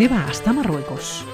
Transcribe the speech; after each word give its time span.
lleva 0.00 0.24
hasta 0.24 0.54
Marruecos. 0.54 1.26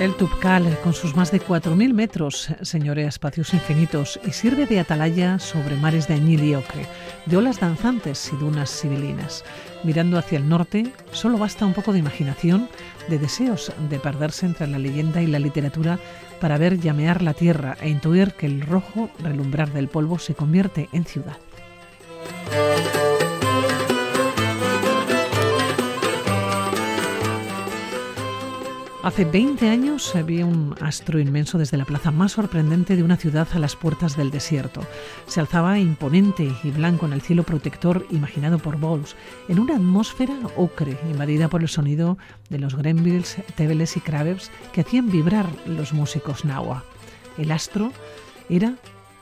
El 0.00 0.16
Tubcal, 0.16 0.76
con 0.82 0.94
sus 0.94 1.14
más 1.14 1.30
de 1.30 1.40
4.000 1.40 1.92
metros, 1.92 2.48
señorea 2.62 3.06
espacios 3.06 3.54
infinitos 3.54 4.18
y 4.26 4.32
sirve 4.32 4.66
de 4.66 4.80
atalaya 4.80 5.38
sobre 5.38 5.76
mares 5.76 6.08
de 6.08 6.14
añil 6.14 6.42
y 6.42 6.56
ocre, 6.56 6.86
de 7.26 7.36
olas 7.36 7.60
danzantes 7.60 8.32
y 8.32 8.36
dunas 8.36 8.68
civilinas. 8.68 9.44
Mirando 9.84 10.18
hacia 10.18 10.38
el 10.38 10.48
norte, 10.48 10.92
solo 11.12 11.38
basta 11.38 11.64
un 11.64 11.72
poco 11.72 11.92
de 11.92 12.00
imaginación, 12.00 12.68
de 13.08 13.20
deseos 13.20 13.72
de 13.88 14.00
perderse 14.00 14.46
entre 14.46 14.66
la 14.66 14.80
leyenda 14.80 15.22
y 15.22 15.28
la 15.28 15.38
literatura 15.38 16.00
para 16.40 16.58
ver 16.58 16.80
llamear 16.80 17.22
la 17.22 17.32
tierra 17.32 17.76
e 17.80 17.90
intuir 17.90 18.32
que 18.32 18.46
el 18.46 18.60
rojo 18.60 19.08
relumbrar 19.20 19.72
del 19.72 19.86
polvo 19.86 20.18
se 20.18 20.34
convierte 20.34 20.88
en 20.92 21.04
ciudad. 21.04 21.36
Hace 29.00 29.24
20 29.24 29.68
años 29.70 30.12
vi 30.26 30.42
un 30.42 30.74
astro 30.80 31.20
inmenso 31.20 31.56
desde 31.56 31.76
la 31.76 31.84
plaza 31.84 32.10
más 32.10 32.32
sorprendente 32.32 32.96
de 32.96 33.04
una 33.04 33.16
ciudad 33.16 33.46
a 33.52 33.60
las 33.60 33.76
puertas 33.76 34.16
del 34.16 34.32
desierto. 34.32 34.80
Se 35.26 35.38
alzaba 35.38 35.78
imponente 35.78 36.52
y 36.64 36.70
blanco 36.72 37.06
en 37.06 37.12
el 37.12 37.22
cielo 37.22 37.44
protector 37.44 38.04
imaginado 38.10 38.58
por 38.58 38.76
Bowles, 38.76 39.14
en 39.48 39.60
una 39.60 39.76
atmósfera 39.76 40.34
ocre 40.56 40.98
invadida 41.08 41.48
por 41.48 41.62
el 41.62 41.68
sonido 41.68 42.18
de 42.50 42.58
los 42.58 42.74
gremlins, 42.74 43.36
tebeles 43.54 43.96
y 43.96 44.00
cravers 44.00 44.50
que 44.72 44.80
hacían 44.80 45.12
vibrar 45.12 45.46
los 45.64 45.92
músicos 45.92 46.44
nahua. 46.44 46.82
El 47.38 47.52
astro 47.52 47.92
era, 48.48 48.74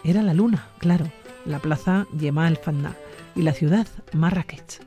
era 0.04 0.22
la 0.22 0.32
luna, 0.32 0.68
claro, 0.78 1.12
la 1.44 1.58
plaza 1.58 2.06
Yema 2.18 2.48
el 2.48 2.56
Fanna 2.56 2.96
y 3.34 3.42
la 3.42 3.52
ciudad 3.52 3.86
Marrakech. 4.14 4.85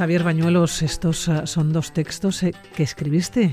Xavier 0.00 0.22
Bañuelos, 0.22 0.80
estos 0.80 1.28
ah, 1.28 1.46
son 1.46 1.74
dos 1.74 1.92
textos 1.92 2.42
eh, 2.42 2.54
que 2.74 2.82
escribiste 2.82 3.50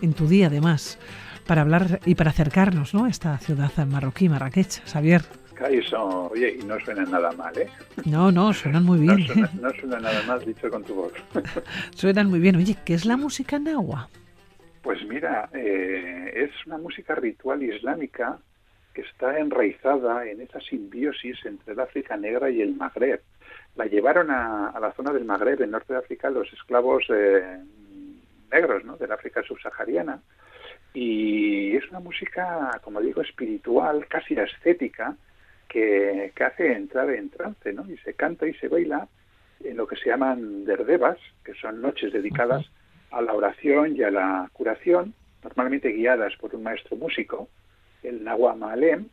en 0.00 0.14
tu 0.14 0.28
día, 0.28 0.46
además, 0.46 0.98
para 1.46 1.60
hablar 1.60 2.00
y 2.06 2.14
para 2.14 2.30
acercarnos 2.30 2.94
¿no? 2.94 3.04
a 3.04 3.10
esta 3.10 3.36
ciudad 3.36 3.70
marroquí, 3.86 4.26
Marrakech. 4.30 4.82
Xavier. 4.86 5.20
oye, 5.60 6.56
y 6.58 6.64
no 6.64 6.80
suenan 6.80 7.10
nada 7.10 7.32
mal, 7.32 7.52
¿eh? 7.58 7.68
No, 8.06 8.32
no, 8.32 8.54
suenan 8.54 8.82
muy 8.82 9.00
bien. 9.00 9.26
No 9.60 9.68
suena, 9.78 10.00
nada 10.00 10.22
mal 10.26 10.42
dicho 10.42 10.70
con 10.70 10.82
tu 10.84 10.94
voz. 10.94 11.12
suenan 11.94 12.30
muy 12.30 12.40
bien. 12.40 12.56
Oye, 12.56 12.78
¿qué 12.82 12.94
es 12.94 13.04
la 13.04 13.18
música 13.18 13.58
nahua? 13.58 14.08
Pues 14.80 15.06
mira, 15.06 15.50
eh, 15.52 16.32
es 16.34 16.66
una 16.66 16.78
música 16.78 17.14
ritual 17.14 17.62
islámica 17.62 18.38
que 18.94 19.02
está 19.02 19.38
enraizada 19.38 20.26
en 20.26 20.40
esa 20.40 20.60
simbiosis 20.60 21.36
entre 21.44 21.74
el 21.74 21.80
África 21.80 22.16
negra 22.16 22.48
y 22.48 22.62
el 22.62 22.74
Magreb 22.74 23.20
la 23.76 23.86
llevaron 23.86 24.30
a, 24.30 24.78
la 24.80 24.92
zona 24.92 25.12
del 25.12 25.24
Magreb, 25.24 25.62
en 25.62 25.70
norte 25.70 25.92
de 25.92 25.98
África, 25.98 26.30
los 26.30 26.52
esclavos 26.52 27.04
eh, 27.08 27.58
negros 28.50 28.84
¿no? 28.84 28.96
del 28.96 29.12
África 29.12 29.42
subsahariana. 29.42 30.20
Y 30.92 31.76
es 31.76 31.88
una 31.90 32.00
música, 32.00 32.70
como 32.82 33.00
digo, 33.00 33.22
espiritual, 33.22 34.06
casi 34.08 34.36
ascética, 34.38 35.16
que, 35.68 36.32
que 36.34 36.44
hace 36.44 36.72
entrar 36.72 37.08
en 37.10 37.30
trance, 37.30 37.72
¿no? 37.72 37.88
Y 37.88 37.96
se 37.98 38.14
canta 38.14 38.46
y 38.46 38.54
se 38.54 38.66
baila 38.66 39.06
en 39.62 39.76
lo 39.76 39.86
que 39.86 39.96
se 39.96 40.08
llaman 40.08 40.64
derdebas, 40.64 41.18
que 41.44 41.54
son 41.54 41.80
noches 41.80 42.12
dedicadas 42.12 42.66
a 43.10 43.20
la 43.20 43.34
oración 43.34 43.96
y 43.96 44.02
a 44.02 44.10
la 44.10 44.50
curación, 44.52 45.14
normalmente 45.44 45.90
guiadas 45.90 46.34
por 46.36 46.54
un 46.54 46.64
maestro 46.64 46.96
músico, 46.96 47.48
el 48.02 48.24
Nawa 48.24 48.54
Maalem, 48.54 49.08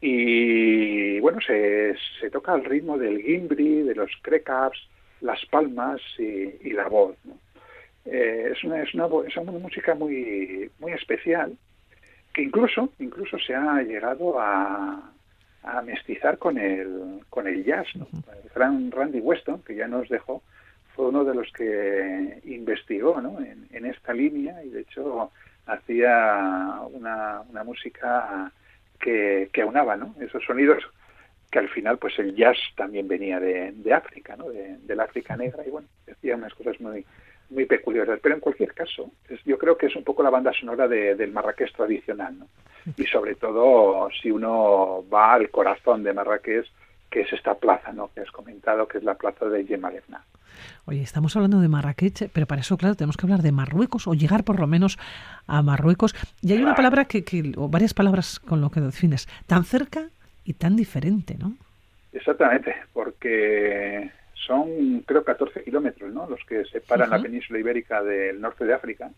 y 0.00 1.18
bueno, 1.20 1.40
se, 1.40 1.96
se 2.20 2.30
toca 2.30 2.52
al 2.52 2.64
ritmo 2.64 2.96
del 2.98 3.20
gimbri, 3.20 3.82
de 3.82 3.94
los 3.94 4.10
crecaps, 4.22 4.78
las 5.20 5.44
palmas 5.46 6.00
y, 6.18 6.70
la 6.70 6.88
voz. 6.88 7.16
Eh, 8.04 8.50
es, 8.52 8.62
una, 8.64 8.82
es, 8.82 8.94
una, 8.94 9.06
es 9.26 9.36
una 9.36 9.52
música 9.52 9.94
muy, 9.94 10.70
muy 10.78 10.92
especial 10.92 11.56
que 12.32 12.42
incluso, 12.42 12.90
incluso 13.00 13.38
se 13.38 13.54
ha 13.54 13.82
llegado 13.82 14.38
a, 14.38 15.10
a 15.64 15.82
mestizar 15.82 16.38
con 16.38 16.58
el, 16.58 17.20
con 17.28 17.48
el 17.48 17.64
jazz. 17.64 17.86
El 17.94 18.50
gran 18.54 18.90
Randy 18.90 19.20
Weston, 19.20 19.62
que 19.62 19.74
ya 19.74 19.88
nos 19.88 20.08
dejó, 20.08 20.42
fue 20.94 21.08
uno 21.08 21.24
de 21.24 21.34
los 21.34 21.52
que 21.52 22.40
investigó 22.44 23.20
¿no? 23.20 23.40
en, 23.40 23.66
en 23.72 23.86
esta 23.86 24.12
línea 24.12 24.62
y 24.64 24.68
de 24.68 24.80
hecho 24.82 25.30
hacía 25.66 26.80
una, 26.92 27.42
una 27.48 27.64
música 27.64 28.52
que, 28.98 29.50
que 29.52 29.62
aunaba 29.62 29.96
¿no? 29.96 30.14
esos 30.20 30.44
sonidos 30.44 30.82
que 31.50 31.58
al 31.58 31.68
final 31.68 31.98
pues 31.98 32.18
el 32.18 32.34
jazz 32.34 32.56
también 32.76 33.08
venía 33.08 33.40
de, 33.40 33.72
de 33.72 33.92
África, 33.94 34.36
¿no? 34.36 34.50
de, 34.50 34.76
del 34.78 35.00
África 35.00 35.36
negra 35.36 35.64
y 35.66 35.70
bueno, 35.70 35.88
decía 36.06 36.36
unas 36.36 36.54
cosas 36.54 36.78
muy 36.80 37.04
muy 37.50 37.64
peculiares, 37.64 38.20
pero 38.22 38.34
en 38.34 38.40
cualquier 38.40 38.74
caso, 38.74 39.10
yo 39.44 39.58
creo 39.58 39.76
que 39.78 39.86
es 39.86 39.96
un 39.96 40.04
poco 40.04 40.22
la 40.22 40.30
banda 40.30 40.52
sonora 40.52 40.86
de, 40.86 41.14
del 41.14 41.32
Marrakech 41.32 41.72
tradicional, 41.72 42.38
¿no? 42.38 42.46
Y 42.96 43.04
sobre 43.04 43.34
todo 43.34 44.08
si 44.20 44.30
uno 44.30 45.04
va 45.12 45.34
al 45.34 45.50
corazón 45.50 46.02
de 46.02 46.12
Marrakech, 46.12 46.66
que 47.10 47.22
es 47.22 47.32
esta 47.32 47.54
plaza, 47.54 47.92
¿no? 47.92 48.10
Que 48.14 48.20
has 48.20 48.30
comentado, 48.30 48.86
que 48.86 48.98
es 48.98 49.04
la 49.04 49.14
plaza 49.14 49.46
de 49.46 49.64
Yemalevna. 49.64 50.22
Oye, 50.86 51.02
estamos 51.02 51.36
hablando 51.36 51.60
de 51.60 51.68
Marrakech, 51.68 52.30
pero 52.32 52.46
para 52.46 52.60
eso, 52.60 52.76
claro, 52.76 52.94
tenemos 52.94 53.16
que 53.16 53.26
hablar 53.26 53.42
de 53.42 53.52
Marruecos 53.52 54.06
o 54.06 54.14
llegar 54.14 54.44
por 54.44 54.58
lo 54.58 54.66
menos 54.66 54.98
a 55.46 55.62
Marruecos. 55.62 56.14
Y 56.42 56.52
hay 56.52 56.62
una 56.62 56.74
palabra 56.74 57.04
que, 57.04 57.52
o 57.56 57.68
varias 57.68 57.94
palabras 57.94 58.40
con 58.40 58.60
lo 58.60 58.70
que 58.70 58.80
defines, 58.80 59.28
tan 59.46 59.64
cerca 59.64 60.08
y 60.44 60.54
tan 60.54 60.76
diferente, 60.76 61.36
¿no? 61.38 61.54
Exactamente, 62.12 62.74
porque 62.92 64.10
son, 64.34 65.02
creo, 65.06 65.24
14 65.24 65.62
kilómetros, 65.62 66.12
¿no? 66.12 66.28
Los 66.28 66.40
que 66.44 66.64
separan 66.64 67.10
la 67.10 67.20
península 67.20 67.58
ibérica 67.58 68.02
del 68.02 68.40
norte 68.40 68.64
de 68.64 68.74
África. 68.74 69.10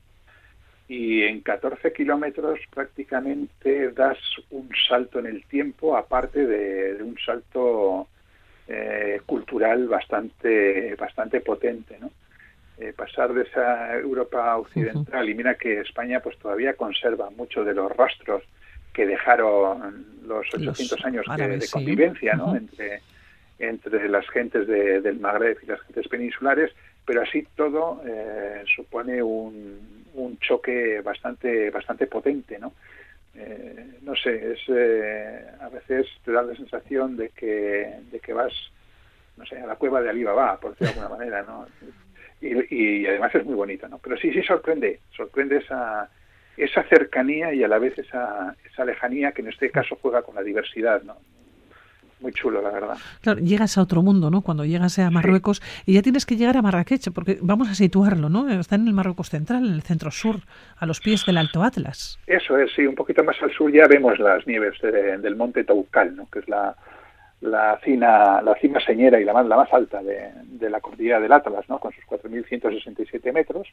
Y 0.90 1.22
en 1.22 1.42
14 1.42 1.92
kilómetros 1.92 2.58
prácticamente 2.74 3.92
das 3.92 4.18
un 4.50 4.68
salto 4.88 5.20
en 5.20 5.26
el 5.26 5.44
tiempo, 5.44 5.96
aparte 5.96 6.44
de 6.44 7.00
un 7.00 7.16
salto 7.24 8.08
eh, 8.66 9.20
cultural 9.24 9.86
bastante, 9.86 10.96
bastante 10.96 11.42
potente, 11.42 11.96
¿no? 12.00 12.10
Eh, 12.76 12.92
pasar 12.92 13.32
de 13.32 13.42
esa 13.42 13.94
Europa 13.94 14.56
occidental 14.56 15.28
y 15.28 15.34
mira 15.34 15.54
que 15.54 15.78
España 15.78 16.18
pues 16.18 16.36
todavía 16.38 16.74
conserva 16.74 17.30
mucho 17.30 17.62
de 17.62 17.74
los 17.74 17.94
rastros 17.96 18.42
que 18.92 19.06
dejaron 19.06 20.06
los 20.26 20.44
800 20.52 21.04
años 21.04 21.24
de, 21.36 21.68
convivencia 21.70 22.34
¿no? 22.34 22.56
entre, 22.56 23.00
entre 23.60 24.08
las 24.08 24.28
gentes 24.30 24.66
del 24.66 25.20
Magreb 25.20 25.58
y 25.62 25.66
las 25.66 25.80
gentes 25.82 26.08
peninsulares, 26.08 26.72
pero 27.04 27.22
así 27.22 27.46
todo 27.54 28.02
eh, 28.04 28.64
supone 28.74 29.22
un, 29.22 29.99
un 30.20 30.38
choque 30.38 31.00
bastante, 31.00 31.70
bastante 31.70 32.06
potente, 32.06 32.58
¿no? 32.58 32.72
Eh, 33.34 33.98
no 34.02 34.14
sé, 34.16 34.52
es 34.52 34.60
eh, 34.68 35.44
a 35.60 35.68
veces 35.68 36.06
te 36.24 36.32
da 36.32 36.42
la 36.42 36.54
sensación 36.54 37.16
de 37.16 37.30
que, 37.30 38.00
de 38.10 38.20
que 38.20 38.32
vas, 38.32 38.52
no 39.36 39.46
sé, 39.46 39.58
a 39.58 39.66
la 39.66 39.76
cueva 39.76 40.00
de 40.02 40.10
Alibaba, 40.10 40.58
por 40.58 40.72
decirlo 40.72 40.94
de 40.94 41.00
alguna 41.00 41.18
manera, 41.18 41.42
¿no? 41.42 41.66
Y, 42.40 43.06
además 43.06 43.34
es 43.34 43.44
muy 43.44 43.54
bonito, 43.54 43.86
¿no? 43.88 43.98
Pero 43.98 44.16
sí, 44.16 44.32
sí 44.32 44.42
sorprende, 44.42 45.00
sorprende 45.14 45.58
esa, 45.58 46.10
esa 46.56 46.82
cercanía 46.84 47.52
y 47.52 47.62
a 47.62 47.68
la 47.68 47.78
vez 47.78 47.98
esa, 47.98 48.56
esa 48.64 48.84
lejanía 48.84 49.32
que 49.32 49.42
en 49.42 49.48
este 49.48 49.70
caso 49.70 49.98
juega 50.00 50.22
con 50.22 50.34
la 50.34 50.42
diversidad, 50.42 51.02
¿no? 51.02 51.18
Muy 52.20 52.32
chulo, 52.32 52.62
la 52.62 52.70
verdad. 52.70 52.96
Claro, 53.20 53.40
llegas 53.40 53.78
a 53.78 53.82
otro 53.82 54.02
mundo, 54.02 54.30
¿no? 54.30 54.42
Cuando 54.42 54.64
llegas 54.64 54.98
a 54.98 55.10
Marruecos 55.10 55.62
y 55.86 55.94
ya 55.94 56.02
tienes 56.02 56.26
que 56.26 56.36
llegar 56.36 56.56
a 56.56 56.62
Marrakech, 56.62 57.10
porque 57.12 57.38
vamos 57.40 57.68
a 57.68 57.74
situarlo, 57.74 58.28
¿no? 58.28 58.48
Está 58.48 58.76
en 58.76 58.86
el 58.86 58.94
Marruecos 58.94 59.30
central, 59.30 59.66
en 59.66 59.74
el 59.74 59.82
centro 59.82 60.10
sur, 60.10 60.36
a 60.76 60.86
los 60.86 61.00
pies 61.00 61.24
del 61.26 61.38
Alto 61.38 61.62
Atlas. 61.62 62.18
Eso 62.26 62.58
es, 62.58 62.70
sí, 62.74 62.86
un 62.86 62.94
poquito 62.94 63.24
más 63.24 63.36
al 63.42 63.52
sur 63.52 63.72
ya 63.72 63.86
vemos 63.86 64.18
las 64.18 64.46
nieves 64.46 64.74
del 64.82 65.36
monte 65.36 65.64
Taukal, 65.64 66.16
¿no? 66.16 66.28
Que 66.30 66.40
es 66.40 66.48
la, 66.48 66.74
la 67.40 67.78
cima, 67.82 68.42
la 68.42 68.54
cima 68.56 68.80
señera 68.80 69.20
y 69.20 69.24
la 69.24 69.32
más, 69.32 69.46
la 69.46 69.56
más 69.56 69.72
alta 69.72 70.02
de, 70.02 70.30
de 70.44 70.70
la 70.70 70.80
cordillera 70.80 71.20
del 71.20 71.32
Atlas, 71.32 71.68
¿no? 71.68 71.78
Con 71.78 71.92
sus 71.92 72.04
4.167 72.04 73.32
metros. 73.32 73.68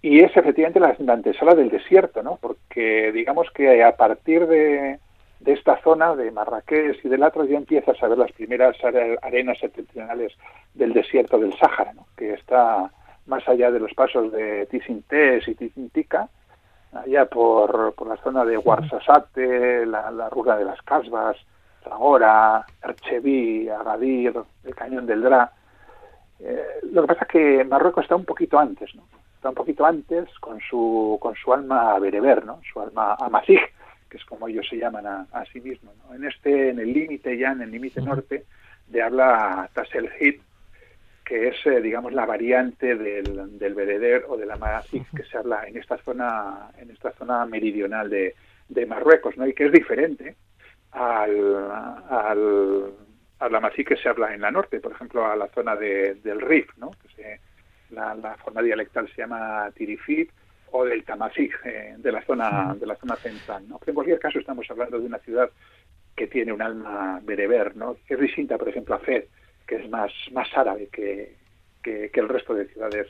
Y 0.00 0.20
es 0.20 0.36
efectivamente 0.36 0.80
la, 0.80 0.96
la 0.98 1.12
antesala 1.12 1.54
del 1.54 1.70
desierto, 1.70 2.22
¿no? 2.22 2.38
Porque 2.40 3.12
digamos 3.12 3.50
que 3.54 3.82
a 3.82 3.96
partir 3.96 4.46
de 4.46 4.98
de 5.44 5.52
esta 5.52 5.78
zona 5.82 6.16
de 6.16 6.30
Marrakech 6.30 7.04
y 7.04 7.08
del 7.08 7.22
Atlas 7.22 7.48
ya 7.48 7.58
empiezas 7.58 8.02
a 8.02 8.08
ver 8.08 8.16
las 8.16 8.32
primeras 8.32 8.76
arenas 9.22 9.58
septentrionales 9.58 10.32
del 10.72 10.94
desierto 10.94 11.38
del 11.38 11.52
Sáhara, 11.58 11.92
que 12.16 12.32
está 12.32 12.90
más 13.26 13.46
allá 13.46 13.70
de 13.70 13.78
los 13.78 13.92
pasos 13.92 14.32
de 14.32 14.64
Tisintés 14.66 15.46
y 15.46 15.54
Tisintica, 15.54 16.28
allá 16.94 17.26
por, 17.26 17.92
por 17.94 18.08
la 18.08 18.16
zona 18.16 18.44
de 18.46 18.56
Ouarzazate, 18.56 19.84
la, 19.84 20.10
la 20.10 20.30
ruta 20.30 20.56
de 20.56 20.64
las 20.64 20.80
Casbas, 20.80 21.36
Zagora, 21.82 22.64
Ercheví, 22.82 23.68
Agadir, 23.68 24.34
el 24.64 24.74
Cañón 24.74 25.04
del 25.04 25.22
Dra. 25.22 25.52
Eh, 26.40 26.80
lo 26.90 27.02
que 27.02 27.08
pasa 27.08 27.24
es 27.24 27.28
que 27.28 27.64
Marruecos 27.64 28.04
está 28.04 28.16
un 28.16 28.24
poquito 28.24 28.58
antes, 28.58 28.94
¿no? 28.94 29.02
Está 29.36 29.50
un 29.50 29.54
poquito 29.54 29.84
antes 29.84 30.26
con 30.40 30.58
su, 30.60 31.18
con 31.20 31.34
su 31.34 31.52
alma 31.52 31.98
bereber, 31.98 32.46
¿no? 32.46 32.60
Su 32.72 32.80
alma 32.80 33.14
amazigh, 33.20 33.60
que 34.14 34.18
es 34.18 34.24
como 34.26 34.46
ellos 34.46 34.64
se 34.70 34.76
llaman 34.76 35.04
a, 35.08 35.44
sí 35.52 35.60
mismos. 35.60 35.92
En 36.14 36.24
este, 36.24 36.70
en 36.70 36.78
el 36.78 36.92
límite 36.92 37.36
ya, 37.36 37.50
en 37.50 37.62
el 37.62 37.70
límite 37.72 38.00
norte, 38.00 38.44
de 38.86 39.02
habla 39.02 39.68
Tasselhit, 39.72 40.40
que 41.24 41.48
es, 41.48 41.56
eh, 41.66 41.80
digamos, 41.80 42.12
la 42.12 42.24
variante 42.24 42.94
del, 42.94 43.58
del 43.58 43.74
Bereder 43.74 44.24
o 44.28 44.36
de 44.36 44.46
la 44.46 44.54
Mazik 44.54 45.04
que 45.16 45.24
se 45.24 45.36
habla 45.36 45.66
en 45.66 45.78
esta 45.78 45.98
zona, 45.98 46.70
en 46.78 46.92
esta 46.92 47.10
zona 47.14 47.44
meridional 47.46 48.08
de, 48.08 48.36
de 48.68 48.86
Marruecos, 48.86 49.36
¿no? 49.36 49.48
Y 49.48 49.52
que 49.52 49.66
es 49.66 49.72
diferente 49.72 50.36
al, 50.92 51.72
al, 52.08 52.92
a 53.40 53.48
la 53.48 53.58
Mazik 53.58 53.88
que 53.88 53.96
se 53.96 54.08
habla 54.08 54.32
en 54.32 54.42
la 54.42 54.52
norte, 54.52 54.78
por 54.78 54.92
ejemplo, 54.92 55.26
a 55.26 55.34
la 55.34 55.48
zona 55.48 55.74
de, 55.74 56.14
del 56.22 56.40
Rif, 56.40 56.70
¿no? 56.76 56.92
Que 57.16 57.40
la, 57.90 58.14
la, 58.14 58.36
forma 58.36 58.62
dialectal 58.62 59.08
se 59.08 59.22
llama 59.22 59.68
Tirifit, 59.74 60.30
o 60.76 60.84
del 60.84 61.04
Tamasig, 61.04 61.52
eh, 61.64 61.94
de 61.98 62.10
la 62.10 62.20
zona 62.22 62.74
de 62.74 62.84
la 62.84 62.96
zona 62.96 63.14
central, 63.14 63.62
¿no? 63.68 63.78
Pero 63.78 63.92
en 63.92 63.94
cualquier 63.94 64.18
caso 64.18 64.40
estamos 64.40 64.68
hablando 64.68 64.98
de 64.98 65.06
una 65.06 65.18
ciudad 65.18 65.48
que 66.16 66.26
tiene 66.26 66.52
un 66.52 66.60
alma 66.60 67.20
bereber, 67.22 67.76
¿no? 67.76 67.96
Es 68.08 68.18
distinta, 68.18 68.58
por 68.58 68.68
ejemplo, 68.68 68.96
a 68.96 68.98
Fez, 68.98 69.28
que 69.68 69.76
es 69.76 69.88
más, 69.88 70.10
más 70.32 70.48
árabe 70.56 70.88
que, 70.90 71.36
que, 71.80 72.10
el 72.12 72.28
resto 72.28 72.54
de 72.54 72.66
ciudades 72.66 73.06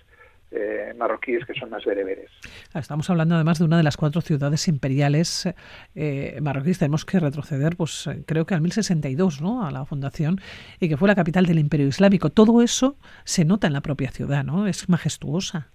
eh, 0.50 0.92
marroquíes 0.94 1.46
que 1.46 1.54
son 1.54 1.70
más 1.70 1.86
bereberes. 1.86 2.30
Estamos 2.74 3.08
hablando 3.08 3.34
además 3.34 3.58
de 3.58 3.64
una 3.64 3.78
de 3.78 3.82
las 3.82 3.96
cuatro 3.96 4.20
ciudades 4.20 4.68
imperiales 4.68 5.48
eh, 5.94 6.38
marroquíes. 6.42 6.78
Tenemos 6.78 7.06
que 7.06 7.18
retroceder, 7.18 7.76
pues 7.76 8.06
eh, 8.08 8.24
creo 8.26 8.44
que 8.44 8.52
al 8.52 8.60
1062, 8.60 9.40
¿no? 9.40 9.66
A 9.66 9.70
la 9.70 9.86
fundación 9.86 10.38
y 10.80 10.90
que 10.90 10.98
fue 10.98 11.08
la 11.08 11.14
capital 11.14 11.46
del 11.46 11.58
Imperio 11.58 11.86
Islámico. 11.86 12.28
Todo 12.28 12.60
eso 12.60 12.98
se 13.24 13.46
nota 13.46 13.66
en 13.66 13.72
la 13.72 13.80
propia 13.80 14.10
ciudad, 14.10 14.44
¿no? 14.44 14.66
Es 14.66 14.90
majestuosa. 14.90 15.70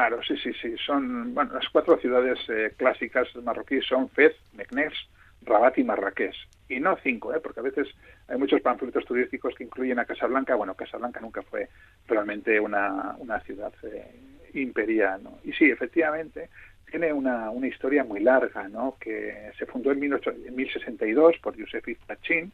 Claro, 0.00 0.22
sí, 0.22 0.34
sí, 0.38 0.50
sí. 0.62 0.74
Son 0.78 1.34
bueno, 1.34 1.52
las 1.52 1.68
cuatro 1.68 1.98
ciudades 1.98 2.38
eh, 2.48 2.72
clásicas 2.74 3.28
marroquíes 3.36 3.84
son 3.84 4.08
Fez, 4.08 4.34
Meknes, 4.54 4.94
Rabat 5.42 5.76
y 5.76 5.84
Marrakech. 5.84 6.34
Y 6.70 6.80
no 6.80 6.96
cinco, 7.02 7.34
¿eh? 7.34 7.40
porque 7.42 7.60
a 7.60 7.64
veces 7.64 7.86
hay 8.26 8.38
muchos 8.38 8.62
panfletos 8.62 9.04
turísticos 9.04 9.54
que 9.54 9.64
incluyen 9.64 9.98
a 9.98 10.06
Casablanca. 10.06 10.54
Bueno, 10.54 10.72
Casablanca 10.72 11.20
nunca 11.20 11.42
fue 11.42 11.68
realmente 12.08 12.58
una, 12.58 13.14
una 13.18 13.40
ciudad 13.40 13.74
eh, 13.82 14.10
imperial. 14.54 15.22
¿no? 15.22 15.38
Y 15.44 15.52
sí, 15.52 15.70
efectivamente, 15.70 16.48
tiene 16.90 17.12
una, 17.12 17.50
una 17.50 17.66
historia 17.66 18.02
muy 18.02 18.20
larga, 18.20 18.70
¿no? 18.70 18.96
que 18.98 19.50
se 19.58 19.66
fundó 19.66 19.92
en, 19.92 20.00
1062 20.00 21.36
por 21.42 21.54
Yusef 21.56 21.84
Tachin, 22.06 22.50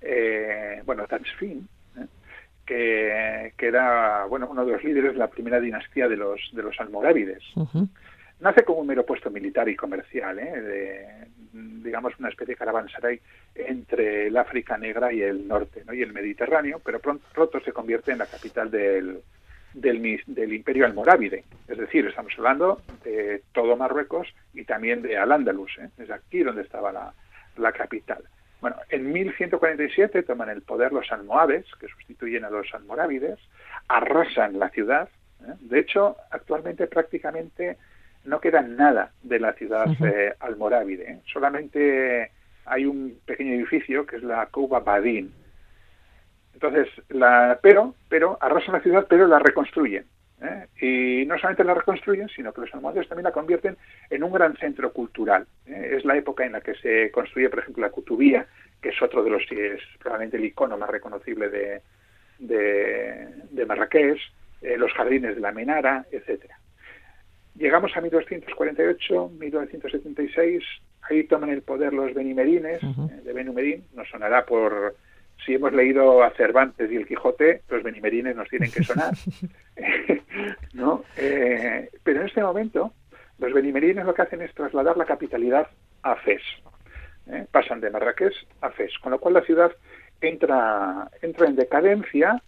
eh, 0.00 0.82
bueno, 0.84 1.06
Tachfin, 1.06 1.58
¿eh? 1.60 1.73
Que, 2.64 3.52
que, 3.56 3.66
era 3.66 4.24
bueno 4.26 4.48
uno 4.50 4.64
de 4.64 4.72
los 4.72 4.84
líderes 4.84 5.12
de 5.12 5.18
la 5.18 5.28
primera 5.28 5.60
dinastía 5.60 6.08
de 6.08 6.16
los, 6.16 6.40
de 6.52 6.62
los 6.62 6.78
almorávides. 6.80 7.42
Nace 8.40 8.64
como 8.64 8.80
un 8.80 8.86
mero 8.86 9.06
puesto 9.06 9.30
militar 9.30 9.68
y 9.68 9.76
comercial, 9.76 10.38
¿eh? 10.38 10.60
de, 10.60 11.06
digamos 11.54 12.12
una 12.18 12.28
especie 12.28 12.54
de 12.54 12.58
caravanserai 12.58 13.20
entre 13.54 14.26
el 14.26 14.36
África 14.36 14.76
Negra 14.76 15.12
y 15.12 15.22
el 15.22 15.46
norte 15.46 15.82
¿no? 15.86 15.94
y 15.94 16.02
el 16.02 16.12
Mediterráneo, 16.12 16.80
pero 16.84 16.98
pronto, 16.98 17.60
se 17.64 17.72
convierte 17.72 18.12
en 18.12 18.18
la 18.18 18.26
capital 18.26 18.70
del, 18.70 19.20
del, 19.72 20.20
del, 20.26 20.52
imperio 20.52 20.84
almorávide. 20.84 21.44
Es 21.68 21.78
decir, 21.78 22.06
estamos 22.06 22.32
hablando 22.36 22.82
de 23.04 23.42
todo 23.52 23.76
Marruecos 23.76 24.28
y 24.52 24.64
también 24.64 25.02
de 25.02 25.16
Al-Ándalus. 25.16 25.78
¿eh? 25.78 25.88
Es 25.98 26.10
aquí 26.10 26.42
donde 26.42 26.62
estaba 26.62 26.90
la, 26.92 27.14
la, 27.56 27.72
capital. 27.72 28.24
Bueno, 28.64 28.78
en 28.88 29.12
1147 29.12 30.22
toman 30.22 30.48
el 30.48 30.62
poder 30.62 30.90
los 30.90 31.12
almohades, 31.12 31.66
que 31.78 31.86
sustituyen 31.86 32.46
a 32.46 32.48
los 32.48 32.72
almorávides, 32.72 33.38
arrasan 33.88 34.58
la 34.58 34.70
ciudad. 34.70 35.10
¿eh? 35.42 35.52
De 35.60 35.80
hecho, 35.80 36.16
actualmente 36.30 36.86
prácticamente 36.86 37.76
no 38.24 38.40
queda 38.40 38.62
nada 38.62 39.12
de 39.22 39.38
la 39.38 39.52
ciudad 39.52 39.88
eh, 40.02 40.32
almorávide. 40.40 41.04
¿eh? 41.04 41.20
Solamente 41.30 42.30
hay 42.64 42.86
un 42.86 43.18
pequeño 43.26 43.52
edificio 43.52 44.06
que 44.06 44.16
es 44.16 44.22
la 44.22 44.46
Cuba 44.46 44.80
Badin. 44.80 45.30
Entonces, 46.54 46.88
la, 47.10 47.58
pero, 47.60 47.94
pero 48.08 48.38
arrasan 48.40 48.76
la 48.76 48.80
ciudad, 48.80 49.06
pero 49.06 49.26
la 49.26 49.40
reconstruyen. 49.40 50.06
¿Eh? 50.42 50.66
Y 50.80 51.26
no 51.26 51.36
solamente 51.38 51.64
la 51.64 51.74
reconstruyen, 51.74 52.28
sino 52.28 52.52
que 52.52 52.62
los 52.62 52.74
almohades 52.74 53.08
también 53.08 53.24
la 53.24 53.32
convierten 53.32 53.76
en 54.10 54.22
un 54.22 54.32
gran 54.32 54.56
centro 54.56 54.92
cultural. 54.92 55.46
Es 55.66 56.04
la 56.04 56.16
época 56.16 56.44
en 56.44 56.52
la 56.52 56.60
que 56.60 56.74
se 56.74 57.10
construye, 57.10 57.48
por 57.48 57.60
ejemplo, 57.60 57.82
la 57.82 57.90
Cutubía, 57.90 58.46
que 58.80 58.90
es 58.90 59.02
otro 59.02 59.22
de 59.22 59.30
los, 59.30 59.42
es 59.50 59.80
probablemente 59.98 60.36
el 60.36 60.44
icono 60.44 60.76
más 60.76 60.90
reconocible 60.90 61.48
de, 61.48 61.82
de, 62.38 63.28
de 63.50 63.66
Marrakech, 63.66 64.18
los 64.78 64.92
jardines 64.92 65.34
de 65.34 65.40
la 65.40 65.52
Menara, 65.52 66.06
etcétera. 66.10 66.58
Llegamos 67.56 67.96
a 67.96 68.00
1248, 68.00 69.30
1976, 69.38 70.64
ahí 71.02 71.24
toman 71.24 71.50
el 71.50 71.62
poder 71.62 71.92
los 71.92 72.12
benimerines 72.12 72.82
eh, 72.82 73.20
de 73.22 73.32
Benumerín, 73.32 73.84
nos 73.94 74.08
sonará 74.08 74.44
por, 74.44 74.96
si 75.44 75.54
hemos 75.54 75.72
leído 75.72 76.24
a 76.24 76.30
Cervantes 76.30 76.90
y 76.90 76.96
el 76.96 77.06
Quijote, 77.06 77.62
los 77.68 77.82
benimerines 77.84 78.34
nos 78.34 78.48
tienen 78.48 78.72
que 78.72 78.82
sonar, 78.82 79.14
¿no? 80.72 81.04
Eh, 81.16 81.90
pero 82.02 82.20
en 82.20 82.26
este 82.26 82.42
momento, 82.42 82.92
los 83.38 83.52
benimerines 83.52 84.04
lo 84.04 84.14
que 84.14 84.22
hacen 84.22 84.42
es 84.42 84.54
trasladar 84.54 84.96
la 84.96 85.04
capitalidad 85.04 85.68
a 86.02 86.16
Fez, 86.16 86.42
¿eh? 87.30 87.46
pasan 87.50 87.80
de 87.80 87.90
Marrakech 87.90 88.34
a 88.60 88.70
Fez, 88.70 88.92
con 88.98 89.12
lo 89.12 89.18
cual 89.18 89.34
la 89.34 89.42
ciudad 89.42 89.72
entra, 90.20 91.08
entra 91.22 91.46
en 91.46 91.56
decadencia, 91.56 92.42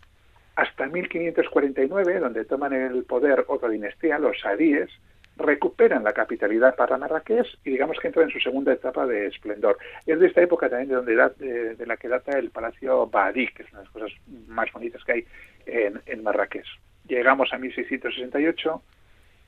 hasta 0.54 0.86
1549, 0.86 2.18
donde 2.18 2.44
toman 2.44 2.72
el 2.72 3.04
poder 3.04 3.44
otra 3.48 3.68
dinastía, 3.68 4.18
los 4.18 4.40
sadíes, 4.40 4.88
recuperan 5.36 6.02
la 6.02 6.14
capitalidad 6.14 6.74
para 6.76 6.96
Marrakech 6.96 7.46
y 7.64 7.72
digamos 7.72 7.98
que 8.00 8.08
entran 8.08 8.26
en 8.26 8.32
su 8.32 8.40
segunda 8.40 8.72
etapa 8.72 9.06
de 9.06 9.26
esplendor. 9.26 9.76
Es 10.06 10.18
de 10.18 10.26
esta 10.28 10.42
época 10.42 10.68
también 10.68 10.88
de, 10.88 10.94
donde 10.94 11.74
de, 11.74 11.86
la 11.86 11.96
que 11.96 12.08
data 12.08 12.38
el 12.38 12.50
Palacio 12.50 13.06
Badik, 13.06 13.54
que 13.54 13.62
es 13.64 13.70
una 13.70 13.80
de 13.80 13.84
las 13.84 13.92
cosas 13.92 14.12
más 14.48 14.72
bonitas 14.72 15.04
que 15.04 15.12
hay 15.12 15.26
en, 15.66 16.00
en 16.06 16.22
Marrakech. 16.22 16.66
Llegamos 17.08 17.52
a 17.52 17.58
1668, 17.58 18.82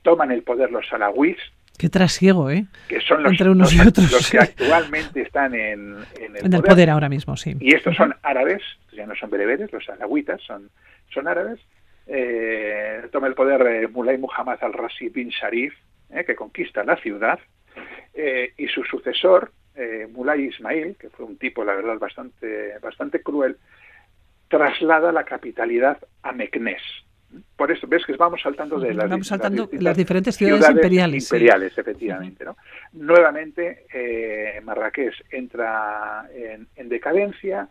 toman 0.01 0.31
el 0.31 0.43
poder 0.43 0.71
los 0.71 0.87
salawís, 0.87 1.37
Qué 1.79 1.87
trasiego, 1.87 2.51
¿eh? 2.51 2.65
Que 2.89 2.99
son 2.99 3.23
los, 3.23 3.31
Entre 3.31 3.49
unos 3.49 3.73
y 3.73 3.79
otros. 3.79 4.11
los 4.11 4.29
que 4.29 4.37
actualmente 4.37 5.21
están 5.21 5.55
en, 5.55 5.95
en 6.19 6.35
el, 6.35 6.61
poder. 6.61 6.89
ahora 6.89 7.07
mismo, 7.07 7.37
sí. 7.37 7.55
Y 7.61 7.73
estos 7.73 7.95
son 7.95 8.13
árabes, 8.21 8.61
ya 8.91 9.05
no 9.05 9.15
son 9.15 9.29
bereberes, 9.29 9.71
los 9.71 9.87
alawitas 9.87 10.41
son, 10.41 10.69
son 11.13 11.29
árabes. 11.29 11.57
Eh, 12.05 13.07
toma 13.13 13.27
el 13.27 13.33
poder 13.33 13.61
eh, 13.61 13.87
Mulay 13.87 14.17
Muhammad 14.17 14.57
al-Rasi 14.61 15.07
bin 15.07 15.29
Sharif, 15.29 15.73
eh, 16.09 16.25
que 16.25 16.35
conquista 16.35 16.83
la 16.83 16.97
ciudad, 16.97 17.39
eh, 18.13 18.51
y 18.57 18.67
su 18.67 18.83
sucesor, 18.83 19.53
eh, 19.75 20.05
Mulay 20.11 20.47
Ismail, 20.47 20.97
que 20.99 21.09
fue 21.09 21.25
un 21.25 21.37
tipo, 21.37 21.63
la 21.63 21.75
verdad, 21.75 21.97
bastante, 21.97 22.77
bastante 22.79 23.21
cruel, 23.21 23.55
traslada 24.49 25.13
la 25.13 25.23
capitalidad 25.23 25.97
a 26.23 26.33
Meknes. 26.33 26.81
Por 27.55 27.71
eso, 27.71 27.87
ves 27.87 28.05
que 28.05 28.13
vamos 28.13 28.41
saltando 28.41 28.79
de 28.79 28.93
las, 28.93 29.09
vamos 29.09 29.27
saltando 29.27 29.69
las, 29.73 29.95
diferentes 29.95 30.35
ciudades, 30.35 30.69
imperiales. 30.69 31.23
Imperiales, 31.23 31.77
efectivamente. 31.77 32.43
¿no? 32.43 32.57
Nuevamente, 32.93 33.85
eh, 33.93 34.59
Marrakech 34.63 35.13
entra 35.31 36.27
en, 36.33 36.67
en 36.75 36.89
decadencia, 36.89 37.67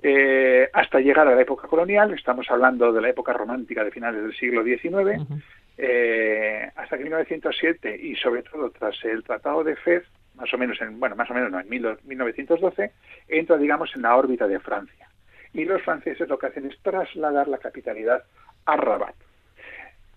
eh, 0.00 0.68
hasta 0.72 1.00
llegar 1.00 1.26
a 1.26 1.34
la 1.34 1.42
época 1.42 1.66
colonial, 1.66 2.12
estamos 2.14 2.48
hablando 2.50 2.92
de 2.92 3.00
la 3.00 3.08
época 3.08 3.32
romántica 3.32 3.82
de 3.82 3.90
finales 3.90 4.22
del 4.22 4.34
siglo 4.34 4.62
XIX, 4.62 5.20
eh, 5.76 6.70
hasta 6.76 6.96
que 6.96 7.02
en 7.02 7.08
1907 7.08 7.98
y 8.00 8.14
sobre 8.14 8.42
todo 8.42 8.70
tras 8.70 8.96
el 9.04 9.24
Tratado 9.24 9.64
de 9.64 9.74
Fez, 9.74 10.04
más 10.36 10.52
o 10.54 10.58
menos 10.58 10.80
en, 10.80 11.00
bueno, 11.00 11.16
más 11.16 11.28
o 11.30 11.34
menos 11.34 11.50
no, 11.50 11.58
en 11.58 11.68
1912, 11.68 12.92
entra, 13.26 13.56
digamos, 13.56 13.90
en 13.96 14.02
la 14.02 14.14
órbita 14.16 14.46
de 14.46 14.60
Francia. 14.60 15.08
Y 15.52 15.64
los 15.64 15.82
franceses 15.82 16.28
lo 16.28 16.38
que 16.38 16.46
hacen 16.46 16.66
es 16.66 16.78
trasladar 16.80 17.48
la 17.48 17.58
capitalidad 17.58 18.22
a 18.64 18.76
Rabat. 18.76 19.14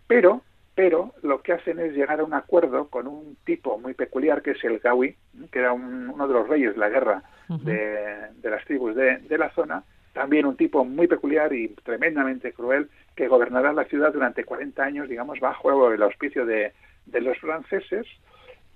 Pero 0.08 0.42
pero 0.74 1.14
lo 1.22 1.42
que 1.42 1.54
hacen 1.54 1.80
es 1.80 1.94
llegar 1.94 2.20
a 2.20 2.24
un 2.24 2.34
acuerdo 2.34 2.88
con 2.88 3.06
un 3.08 3.38
tipo 3.44 3.78
muy 3.78 3.94
peculiar 3.94 4.42
que 4.42 4.52
es 4.52 4.64
el 4.64 4.80
Gawi, 4.80 5.16
que 5.52 5.60
era 5.60 5.74
uno 5.74 6.28
de 6.28 6.34
los 6.34 6.48
reyes 6.48 6.74
de 6.74 6.80
la 6.80 6.90
guerra 6.90 7.24
de, 7.50 8.50
las 8.50 8.64
tribus 8.66 8.96
de, 8.96 9.38
la 9.38 9.50
zona, 9.52 9.84
también 10.14 10.46
un 10.46 10.56
tipo 10.56 10.86
muy 10.86 11.08
peculiar 11.08 11.54
y 11.54 11.68
tremendamente 11.84 12.54
cruel 12.54 12.90
que 13.16 13.28
gobernará 13.28 13.74
la 13.74 13.84
ciudad 13.84 14.14
durante 14.14 14.46
40 14.46 14.82
años, 14.82 15.10
digamos, 15.10 15.40
bajo 15.40 15.92
el 15.92 16.02
auspicio 16.02 16.46
de, 16.46 16.74
los 17.12 17.38
franceses. 17.38 18.08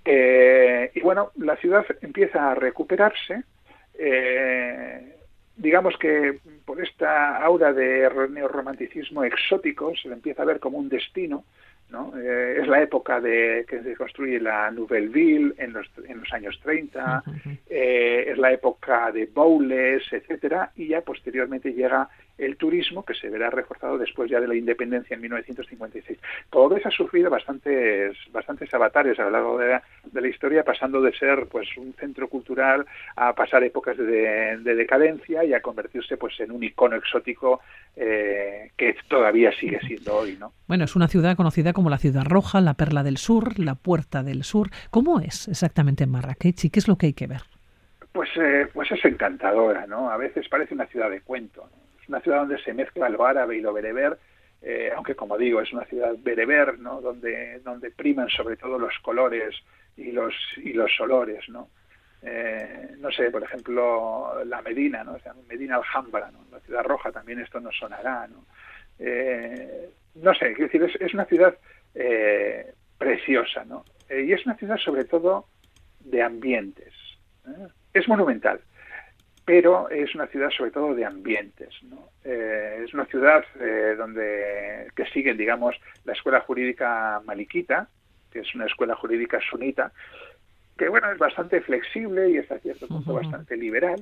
Eh, 0.04 0.90
y 0.94 1.00
bueno, 1.00 1.32
la 1.36 1.56
ciudad 1.56 1.84
empieza 2.02 2.50
a 2.50 2.54
recuperarse. 2.54 3.42
Eh, 3.98 5.15
digamos 5.56 5.96
que 5.98 6.38
por 6.64 6.80
esta 6.82 7.38
aura 7.42 7.72
de 7.72 8.08
neorromanticismo 8.30 9.24
exótico 9.24 9.94
se 9.96 10.08
le 10.08 10.14
empieza 10.14 10.42
a 10.42 10.46
ver 10.46 10.60
como 10.60 10.78
un 10.78 10.88
destino 10.88 11.44
¿no? 11.90 12.12
Eh, 12.18 12.58
es 12.60 12.66
la 12.66 12.82
época 12.82 13.20
de 13.20 13.64
que 13.68 13.82
se 13.82 13.94
construye 13.94 14.40
la 14.40 14.70
Nouvelle 14.70 15.08
Ville 15.08 15.54
en 15.58 15.72
los, 15.72 15.86
en 16.06 16.18
los 16.20 16.32
años 16.32 16.58
30, 16.62 17.22
eh, 17.70 18.26
es 18.28 18.38
la 18.38 18.52
época 18.52 19.12
de 19.12 19.26
Boules, 19.26 20.02
etcétera, 20.10 20.72
y 20.74 20.88
ya 20.88 21.00
posteriormente 21.02 21.72
llega 21.72 22.08
el 22.38 22.56
turismo 22.56 23.04
que 23.04 23.14
se 23.14 23.30
verá 23.30 23.50
reforzado 23.50 23.98
después 23.98 24.30
ya 24.30 24.40
de 24.40 24.48
la 24.48 24.54
independencia 24.54 25.14
en 25.14 25.20
1956. 25.22 26.18
Todo 26.50 26.76
eso 26.76 26.88
ha 26.88 26.92
sufrido 26.92 27.30
bastantes, 27.30 28.16
bastantes 28.30 28.72
avatares 28.74 29.18
a 29.18 29.24
lo 29.24 29.30
largo 29.30 29.58
de 29.58 29.80
la, 30.12 30.28
historia, 30.28 30.64
pasando 30.64 31.00
de 31.00 31.12
ser 31.12 31.46
pues 31.46 31.68
un 31.76 31.94
centro 31.94 32.28
cultural 32.28 32.84
a 33.14 33.32
pasar 33.32 33.62
épocas 33.64 33.96
de, 33.96 34.58
decadencia 34.58 35.44
y 35.44 35.54
a 35.54 35.62
convertirse 35.62 36.16
pues 36.16 36.38
en 36.40 36.50
un 36.50 36.62
icono 36.62 36.96
exótico 36.96 37.60
eh, 37.94 38.72
que 38.76 38.96
todavía 39.08 39.52
sigue 39.52 39.80
siendo 39.80 40.16
hoy. 40.16 40.36
¿no? 40.38 40.52
Bueno, 40.66 40.84
es 40.84 40.96
una 40.96 41.08
ciudad 41.08 41.36
conocida 41.36 41.72
como 41.72 41.90
la 41.90 41.98
Ciudad 41.98 42.24
Roja, 42.24 42.60
la 42.60 42.74
Perla 42.74 43.02
del 43.02 43.16
Sur, 43.16 43.58
la 43.58 43.76
Puerta 43.76 44.22
del 44.22 44.44
Sur. 44.44 44.70
¿Cómo 44.90 45.20
es 45.20 45.48
exactamente 45.48 46.04
en 46.04 46.10
Marrakech 46.10 46.64
y 46.64 46.70
qué 46.70 46.80
es 46.80 46.88
lo 46.88 46.96
que 46.96 47.06
hay 47.06 47.12
que 47.14 47.26
ver? 47.26 47.42
Pues, 48.12 48.30
eh, 48.36 48.66
pues 48.72 48.90
es 48.90 49.04
encantadora, 49.04 49.86
¿no? 49.86 50.10
A 50.10 50.16
veces 50.16 50.48
parece 50.48 50.74
una 50.74 50.86
ciudad 50.86 51.10
de 51.10 51.20
cuento. 51.20 51.68
Una 52.08 52.20
ciudad 52.20 52.38
donde 52.38 52.58
se 52.62 52.72
mezcla 52.72 53.08
lo 53.08 53.24
árabe 53.24 53.56
y 53.56 53.60
lo 53.60 53.72
bereber, 53.72 54.18
eh, 54.62 54.90
aunque 54.94 55.14
como 55.14 55.36
digo, 55.36 55.60
es 55.60 55.72
una 55.72 55.84
ciudad 55.84 56.14
bereber, 56.18 56.78
¿no? 56.78 57.00
Donde, 57.00 57.60
donde 57.60 57.90
priman 57.90 58.28
sobre 58.28 58.56
todo 58.56 58.78
los 58.78 58.98
colores 59.00 59.54
y 59.96 60.12
los, 60.12 60.34
y 60.56 60.72
los 60.72 60.90
olores, 61.00 61.48
¿no? 61.48 61.68
Eh, 62.22 62.94
no 62.98 63.10
sé, 63.10 63.30
por 63.30 63.42
ejemplo, 63.42 64.42
la 64.44 64.62
Medina, 64.62 65.04
¿no? 65.04 65.14
O 65.14 65.18
sea, 65.18 65.34
Medina 65.48 65.76
Alhambra, 65.76 66.30
¿no? 66.30 66.44
La 66.50 66.60
ciudad 66.60 66.84
roja 66.84 67.12
también 67.12 67.40
esto 67.40 67.60
nos 67.60 67.76
sonará, 67.76 68.26
¿no? 68.28 68.44
no 70.14 70.34
sé, 70.34 70.52
es 70.52 70.58
decir, 70.58 70.82
es, 70.82 70.96
es 70.98 71.12
una 71.12 71.26
ciudad 71.26 71.54
preciosa, 72.96 73.62
¿no? 73.66 73.84
y 74.08 74.32
es 74.32 74.46
una 74.46 74.56
ciudad 74.56 74.78
sobre 74.78 75.04
todo 75.04 75.44
de 76.00 76.22
ambientes. 76.22 76.94
Es 77.92 78.08
monumental, 78.08 78.60
pero 79.46 79.88
es 79.88 80.12
una 80.14 80.26
ciudad 80.26 80.50
sobre 80.50 80.72
todo 80.72 80.92
de 80.92 81.06
ambientes. 81.06 81.70
Eh, 82.24 82.82
es 82.84 82.92
una 82.92 83.06
ciudad 83.06 83.44
eh, 83.60 83.94
donde 83.96 84.88
que 84.94 85.06
sigue, 85.06 85.34
digamos, 85.34 85.76
la 86.04 86.12
escuela 86.12 86.40
jurídica 86.40 87.22
maliquita, 87.24 87.88
que 88.32 88.40
es 88.40 88.54
una 88.56 88.66
escuela 88.66 88.96
jurídica 88.96 89.38
sunita, 89.48 89.92
que 90.76 90.88
bueno 90.88 91.10
es 91.12 91.18
bastante 91.18 91.60
flexible 91.60 92.28
y 92.28 92.38
hasta 92.38 92.58
cierto 92.58 92.88
punto 92.88 93.14
bastante 93.14 93.56
liberal. 93.56 94.00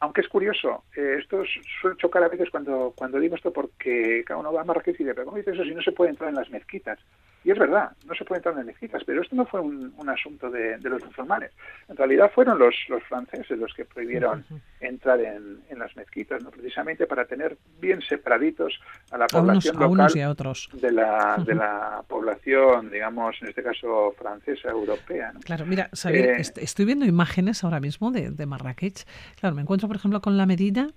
Aunque 0.00 0.20
es 0.20 0.28
curioso, 0.28 0.84
eh, 0.96 1.16
esto 1.18 1.42
suele 1.80 1.96
chocar 1.96 2.22
a 2.22 2.28
veces 2.28 2.48
cuando, 2.50 2.94
cuando 2.96 3.18
digo 3.18 3.34
esto 3.34 3.52
porque 3.52 4.22
cada 4.24 4.38
uno 4.38 4.52
va 4.52 4.60
a 4.60 4.64
Marrakech 4.64 4.94
y 4.94 5.02
dice, 5.02 5.14
pero 5.14 5.24
¿cómo 5.24 5.38
dice 5.38 5.50
eso 5.50 5.64
si 5.64 5.74
no 5.74 5.82
se 5.82 5.90
puede 5.90 6.10
entrar 6.10 6.30
en 6.30 6.36
las 6.36 6.50
mezquitas? 6.50 7.00
Y 7.48 7.50
es 7.50 7.58
verdad, 7.58 7.92
no 8.04 8.14
se 8.14 8.26
puede 8.26 8.40
entrar 8.40 8.58
en 8.58 8.66
mezquitas, 8.66 9.02
pero 9.06 9.22
esto 9.22 9.34
no 9.34 9.46
fue 9.46 9.62
un, 9.62 10.06
asunto 10.06 10.50
de, 10.50 10.78
los 10.80 11.02
musulmanes. 11.02 11.50
En 11.88 11.96
realidad 11.96 12.30
fueron 12.34 12.58
los, 12.58 12.74
los 12.90 13.02
franceses 13.04 13.58
los 13.58 13.72
que 13.72 13.86
prohibieron 13.86 14.44
entrar 14.80 15.18
en, 15.18 15.78
las 15.78 15.96
mezquitas, 15.96 16.44
¿no? 16.44 16.50
precisamente 16.50 17.06
para 17.06 17.24
tener 17.24 17.56
bien 17.80 18.02
separaditos 18.02 18.78
a 19.10 19.16
la 19.16 19.26
población 19.28 19.78
local 19.78 20.10
y 20.14 20.20
a 20.20 20.28
otros. 20.28 20.68
De, 20.74 20.92
la, 20.92 21.42
de 21.42 21.54
la 21.54 22.04
población, 22.06 22.90
digamos, 22.90 23.34
en 23.40 23.48
este 23.48 23.62
caso 23.62 24.14
francesa, 24.18 24.68
europea. 24.68 25.32
Claro, 25.42 25.64
mira, 25.64 25.88
Xavier, 25.94 26.40
eh, 26.40 26.42
estoy 26.56 26.84
viendo 26.84 27.06
imágenes 27.06 27.64
ahora 27.64 27.80
mismo 27.80 28.10
de, 28.10 28.30
de 28.30 28.44
Marrakech. 28.44 29.06
Claro, 29.40 29.56
me 29.56 29.62
encuentro, 29.62 29.88
por 29.88 29.96
ejemplo, 29.96 30.20
con 30.20 30.36
la 30.36 30.44
Medina, 30.44 30.90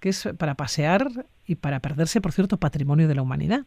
que 0.00 0.10
es 0.10 0.28
para 0.36 0.54
pasear 0.54 1.06
y 1.46 1.54
para 1.54 1.80
perderse, 1.80 2.20
por 2.20 2.32
cierto, 2.32 2.58
patrimonio 2.58 3.08
de 3.08 3.14
la 3.14 3.22
humanidad. 3.22 3.64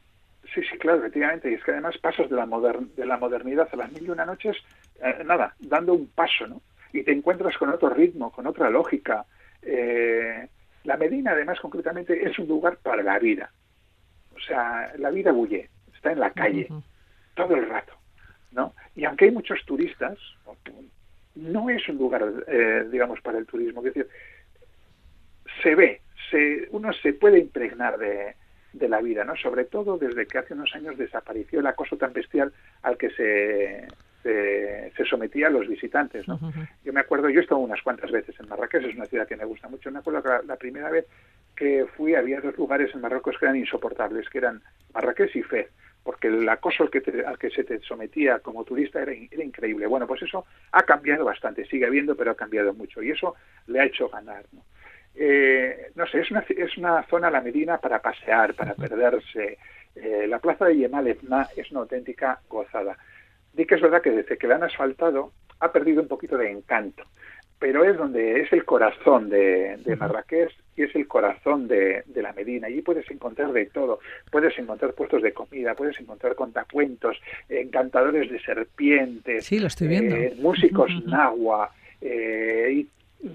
Sí, 0.56 0.62
sí, 0.72 0.78
claro, 0.78 1.00
efectivamente. 1.00 1.52
Y 1.52 1.56
es 1.56 1.64
que 1.64 1.72
además 1.72 1.98
pasas 1.98 2.30
de 2.30 2.36
la, 2.38 2.48
de 2.96 3.06
la 3.06 3.18
modernidad 3.18 3.68
a 3.72 3.76
las 3.76 3.92
mil 3.92 4.06
y 4.06 4.10
una 4.10 4.26
noches, 4.26 4.56
eh, 5.04 5.22
nada, 5.26 5.54
dando 5.60 5.94
un 5.94 6.08
paso, 6.08 6.48
¿no? 6.48 6.62
Y 6.94 7.04
te 7.04 7.12
encuentras 7.12 7.58
con 7.58 7.70
otro 7.70 7.90
ritmo, 7.90 8.32
con 8.32 8.48
otra 8.48 8.70
lógica. 8.70 9.26
Eh, 9.62 10.48
la 10.86 10.96
Medina, 10.96 11.32
además, 11.32 11.60
concretamente, 11.60 12.26
es 12.26 12.40
un 12.40 12.48
lugar 12.48 12.78
para 12.78 13.04
la 13.04 13.20
vida. 13.20 13.52
O 14.34 14.40
sea, 14.40 14.94
la 14.98 15.10
vida 15.10 15.34
bulle, 15.34 15.70
está 15.94 16.14
en 16.14 16.22
la 16.22 16.32
calle, 16.32 16.70
todo 17.34 17.56
el 17.56 17.68
rato, 17.68 17.94
¿no? 18.52 18.74
Y 18.96 19.04
aunque 19.04 19.26
hay 19.26 19.32
muchos 19.32 19.60
turistas, 19.66 20.18
no 21.36 21.70
es 21.70 21.88
un 21.90 21.98
lugar, 21.98 22.32
eh, 22.48 22.88
digamos, 22.90 23.20
para 23.20 23.40
el 23.40 23.46
turismo. 23.46 23.82
Es 23.82 23.94
decir, 23.94 24.08
se 25.62 25.76
ve, 25.76 26.02
se, 26.32 26.70
uno 26.72 26.94
se 26.94 27.12
puede 27.12 27.40
impregnar 27.40 27.98
de, 27.98 28.36
de 28.78 28.90
la 28.90 29.02
vida, 29.02 29.24
¿no? 29.24 29.36
Sobre 29.36 29.66
todo 29.66 29.98
desde 29.98 30.28
que 30.28 30.38
hace 30.38 30.54
unos 30.54 30.74
años 30.76 30.98
desapareció 30.98 31.60
el 31.60 31.68
acoso 31.68 31.98
tan 31.98 32.14
bestial 32.14 32.52
al 32.84 32.98
que 32.98 33.10
se, 33.12 33.88
se, 34.24 35.06
sometía 35.06 35.48
a 35.48 35.52
los 35.52 35.68
visitantes, 35.68 36.28
¿no? 36.28 36.40
Yo 36.84 36.92
me 36.92 37.00
acuerdo, 37.00 37.30
yo 37.30 37.40
he 37.40 37.44
estado 37.44 37.60
unas 37.60 37.82
cuantas 37.82 38.12
veces 38.12 38.36
en 38.40 38.50
Marrakech, 38.50 38.84
es 38.84 38.96
una 38.96 39.06
ciudad 39.06 39.28
que 39.28 39.38
me 39.38 39.46
gusta 39.46 39.70
mucho, 39.70 39.92
me 39.92 40.00
acuerdo 40.00 40.24
que 40.24 40.48
la, 40.48 40.56
primera 40.58 40.90
vez 40.90 41.06
que 41.56 41.86
fui 41.96 42.16
había 42.16 42.42
dos 42.42 42.58
lugares 42.58 42.94
en 42.94 43.02
Marruecos 43.02 43.38
que 43.40 43.46
eran 43.46 43.56
insoportables, 43.56 44.30
que 44.30 44.40
eran 44.40 44.62
Marrakech 44.94 45.36
y 45.36 45.44
Fez, 45.44 45.68
porque 46.04 46.28
el 46.28 46.48
acoso 46.50 46.84
al 46.84 46.90
que, 46.90 47.02
al 47.26 47.38
que 47.38 47.50
se 47.50 47.64
te 47.64 47.80
sometía 47.80 48.40
como 48.40 48.66
turista 48.66 49.02
era, 49.02 49.14
era, 49.14 49.44
increíble. 49.44 49.88
Bueno, 49.88 50.06
pues 50.06 50.22
eso 50.24 50.46
ha 50.72 50.84
cambiado 50.84 51.24
bastante, 51.24 51.66
sigue 51.66 51.86
habiendo, 51.86 52.16
pero 52.16 52.32
ha 52.32 52.36
cambiado 52.36 52.74
mucho, 52.74 53.02
y 53.02 53.12
eso 53.12 53.36
le 53.68 53.80
ha 53.80 53.86
hecho 53.86 54.10
ganar, 54.10 54.46
¿no? 54.52 54.64
Eh, 55.18 55.92
no 55.96 56.06
sé, 56.08 56.20
es 56.20 56.32
una, 56.32 56.44
es 56.48 56.78
una 56.78 57.04
zona, 57.04 57.30
la 57.30 57.42
Medina, 57.42 57.78
para 57.78 58.02
pasear, 58.02 58.54
para 58.54 58.74
perderse. 58.74 59.58
Eh, 59.96 60.26
la 60.28 60.40
plaza 60.40 60.66
de 60.66 60.78
Yemal 60.78 61.08
Etna 61.08 61.48
es 61.56 61.72
una 61.72 61.82
auténtica 61.82 62.40
gozada. 62.50 62.98
Di 63.54 63.66
que 63.66 63.76
es 63.76 63.82
verdad 63.82 64.02
que 64.02 64.12
desde 64.12 64.38
que 64.38 64.48
la 64.48 64.56
han 64.56 64.64
asfaltado 64.64 65.32
ha 65.60 65.72
perdido 65.72 66.02
un 66.02 66.10
poquito 66.10 66.38
de 66.38 66.52
encanto, 66.52 67.04
pero 67.58 67.86
es 67.86 67.98
donde 67.98 68.42
es 68.42 68.52
el 68.52 68.66
corazón 68.66 69.30
de, 69.30 69.80
Marrakech 69.98 70.52
y 70.76 70.84
es 70.84 70.94
el 70.96 71.08
corazón 71.08 71.70
de, 71.70 72.04
la 72.14 72.34
Medina. 72.34 72.68
Allí 72.68 72.82
puedes 72.82 73.10
encontrar 73.10 73.54
de 73.54 73.68
todo. 73.68 74.00
Puedes 74.30 74.60
encontrar 74.60 74.94
puestos 74.94 75.22
de 75.22 75.32
comida, 75.32 75.74
puedes 75.76 75.98
encontrar 76.02 76.36
contacuentos, 76.36 77.18
encantadores 77.48 78.30
de 78.30 78.42
serpientes, 78.42 79.46
sí, 79.46 79.60
lo 79.60 79.68
estoy 79.68 79.88
viendo. 79.88 80.18
Eh, 80.18 80.36
músicos 80.38 80.92
nahua, 81.06 81.72
y 82.02 82.86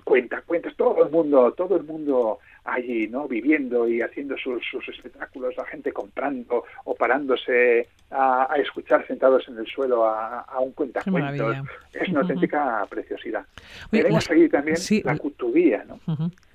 cuenta, 0.04 0.42
cuentas, 0.42 0.74
todo 0.76 1.04
el 1.04 1.10
mundo, 1.10 1.52
todo 1.52 1.76
el 1.76 1.84
mundo 1.84 2.38
allí, 2.64 3.08
¿no? 3.08 3.26
Viviendo 3.26 3.88
y 3.88 4.00
haciendo 4.00 4.36
sus, 4.36 4.62
espectáculos, 4.88 5.56
la 5.56 5.64
gente 5.66 5.92
comprando 5.92 6.64
o 6.84 6.94
parándose 6.94 7.88
a, 8.10 8.54
escuchar 8.56 9.06
sentados 9.06 9.48
en 9.48 9.58
el 9.58 9.66
suelo 9.66 10.04
a, 10.04 10.58
un 10.60 10.72
cuentacuentos. 10.72 11.56
Es 11.92 12.08
una 12.08 12.20
auténtica 12.20 12.86
preciosidad. 12.88 13.44
Tenemos 13.90 14.26
también 14.26 14.76
la 15.04 15.18
Cutubía, 15.18 15.84
¿no? 15.84 16.00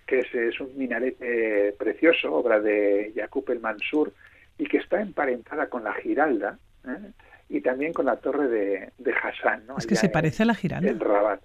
Que 0.05 0.19
es, 0.19 0.59
un 0.59 0.77
minarete 0.77 1.73
precioso, 1.77 2.33
obra 2.33 2.59
de 2.59 3.11
Yacub 3.15 3.49
el 3.49 3.59
Mansur, 3.59 4.13
y 4.57 4.65
que 4.65 4.77
está 4.77 5.01
emparentada 5.01 5.67
con 5.67 5.83
la 5.83 5.93
Giralda, 5.93 6.57
¿eh? 6.87 7.11
Y 7.49 7.61
también 7.61 7.93
con 7.93 8.05
la 8.05 8.17
torre 8.17 8.47
de, 8.47 8.91
de 8.97 9.13
Hassan. 9.13 9.65
¿no? 9.67 9.77
Es 9.77 9.87
que 9.87 9.95
se 9.95 10.09
parece 10.09 10.43
a 10.43 10.47
la 10.47 10.55
Giralda. 10.55 10.89
En 10.89 10.99
Rabat. 10.99 11.41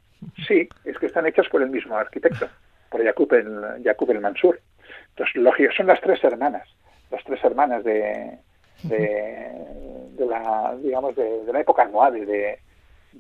Sí, 0.47 0.69
es 0.85 0.99
que 0.99 1.07
están 1.07 1.27
hechas 1.27 1.49
por 1.49 1.63
el 1.63 1.71
mismo 1.71 1.97
arquitecto, 1.97 2.49
por 2.91 3.03
Yacub 3.03 3.33
el, 3.35 4.17
el 4.17 4.21
Mansur. 4.21 4.61
Entonces, 5.11 5.37
lógico, 5.37 5.73
son 5.73 5.87
las 5.87 6.01
tres 6.01 6.23
hermanas, 6.25 6.69
las 7.11 7.25
tres 7.25 7.43
hermanas 7.43 7.85
de, 7.85 8.39
de, 8.83 10.27
la, 10.27 10.77
digamos, 10.83 11.17
de, 11.17 11.43
la 11.53 11.61
época 11.61 11.83
almohade, 11.83 12.27
de, 12.27 12.59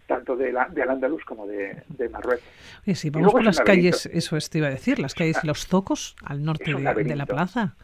tanto 0.06 0.36
de 0.36 0.52
la, 0.52 0.68
de 0.68 0.82
andaluz 0.82 1.24
como 1.24 1.46
de, 1.46 1.82
de 1.88 2.08
Marruecos. 2.08 2.44
Sí, 2.84 2.94
sí, 2.94 3.10
vamos 3.10 3.32
por 3.32 3.44
las 3.44 3.60
calles, 3.60 4.06
eso 4.12 4.36
te 4.50 4.58
iba 4.58 4.68
a 4.68 4.70
decir, 4.70 4.98
las 4.98 5.14
calles 5.14 5.38
y 5.42 5.46
los 5.46 5.66
zocos 5.66 6.16
al 6.24 6.44
norte 6.44 6.72
de, 6.72 7.16
la 7.16 7.26
plaza. 7.26 7.76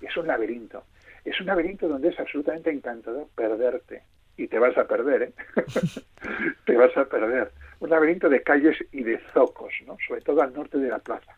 Es 0.00 0.16
un 0.16 0.26
laberinto. 0.26 0.84
Es 1.24 1.40
un 1.40 1.46
laberinto 1.46 1.88
donde 1.88 2.08
es 2.08 2.20
absolutamente 2.20 2.70
encantador 2.70 3.28
perderte. 3.34 4.02
Y 4.36 4.48
te 4.48 4.58
vas 4.58 4.76
a 4.76 4.86
perder, 4.86 5.22
¿eh? 5.22 5.32
te 6.66 6.76
vas 6.76 6.96
a 6.96 7.04
perder 7.04 7.52
un 7.84 7.90
laberinto 7.90 8.28
de 8.28 8.42
calles 8.42 8.76
y 8.92 9.02
de 9.02 9.20
zocos, 9.32 9.72
¿no? 9.86 9.96
sobre 10.06 10.22
todo 10.22 10.40
al 10.40 10.54
norte 10.54 10.78
de 10.78 10.88
la 10.88 10.98
plaza. 10.98 11.36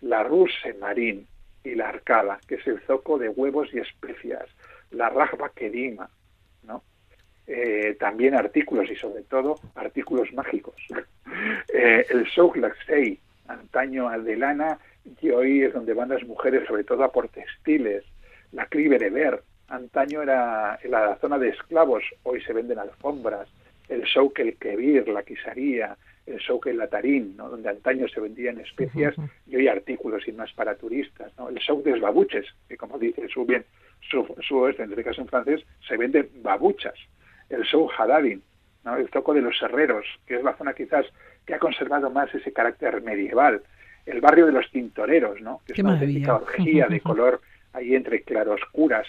La 0.00 0.22
Ruse 0.22 0.74
Marín 0.80 1.26
y 1.62 1.74
la 1.74 1.90
Arcada, 1.90 2.40
que 2.48 2.56
es 2.56 2.66
el 2.66 2.80
zoco 2.80 3.18
de 3.18 3.28
huevos 3.28 3.68
y 3.72 3.78
especias, 3.78 4.48
la 4.90 5.10
Rajba 5.10 5.50
Kedima, 5.50 6.08
¿no? 6.64 6.82
Eh, 7.46 7.96
también 8.00 8.34
artículos 8.34 8.90
y 8.90 8.96
sobre 8.96 9.22
todo 9.24 9.56
artículos 9.74 10.32
mágicos. 10.32 10.74
Eh, 11.74 12.04
el 12.10 12.28
Souk 12.28 12.56
Laksei, 12.56 13.18
antaño 13.48 14.06
Adelana, 14.08 14.78
y 15.22 15.30
hoy 15.30 15.62
es 15.62 15.72
donde 15.72 15.94
van 15.94 16.10
las 16.10 16.22
mujeres, 16.24 16.66
sobre 16.68 16.84
todo 16.84 17.02
a 17.02 17.10
por 17.10 17.28
textiles. 17.28 18.04
La 18.52 18.68
Ver, 18.70 19.42
antaño 19.72 20.22
era 20.22 20.78
la 20.88 21.16
zona 21.16 21.38
de 21.38 21.48
esclavos, 21.48 22.04
hoy 22.22 22.40
se 22.42 22.52
venden 22.52 22.78
alfombras 22.78 23.48
el 23.88 24.06
Souk 24.06 24.38
el 24.38 24.56
Kebir, 24.56 25.08
la 25.08 25.22
Quisaría, 25.22 25.96
el 26.26 26.40
Souk 26.40 26.66
el 26.66 26.78
Latarín, 26.78 27.36
¿no? 27.36 27.48
donde 27.48 27.68
antaño 27.68 28.08
se 28.08 28.20
vendían 28.20 28.58
especias 28.60 29.14
y 29.46 29.56
hoy 29.56 29.68
artículos 29.68 30.26
y 30.26 30.32
más 30.32 30.52
para 30.52 30.76
turistas. 30.76 31.32
¿no? 31.38 31.48
El 31.48 31.60
Souk 31.60 31.84
de 31.84 31.98
Babuches, 31.98 32.46
que 32.68 32.76
como 32.76 32.98
dice 32.98 33.28
su 33.28 33.44
bien 33.44 33.64
su, 34.10 34.26
su 34.46 34.66
este, 34.66 34.82
en 34.82 34.90
este 34.90 35.04
caso 35.04 35.20
en 35.20 35.28
francés, 35.28 35.62
se 35.86 35.96
venden 35.96 36.28
babuchas. 36.42 36.94
El 37.48 37.64
Souk 37.64 37.92
Hadadin, 37.98 38.42
¿no? 38.84 38.96
el 38.96 39.08
Zoco 39.08 39.34
de 39.34 39.42
los 39.42 39.60
Herreros, 39.60 40.06
que 40.26 40.36
es 40.36 40.42
la 40.42 40.56
zona 40.56 40.74
quizás 40.74 41.06
que 41.46 41.54
ha 41.54 41.58
conservado 41.58 42.10
más 42.10 42.34
ese 42.34 42.52
carácter 42.52 43.02
medieval. 43.02 43.62
el 44.06 44.20
barrio 44.20 44.46
de 44.46 44.52
los 44.52 44.68
tintoreros, 44.70 45.40
¿no? 45.40 45.60
Que 45.66 45.74
es 45.74 45.78
una 45.78 45.92
auténtica 45.92 46.34
orgía 46.34 46.88
de 46.88 47.00
color 47.00 47.40
ahí 47.72 47.94
entre 47.94 48.22
claroscuras. 48.22 49.06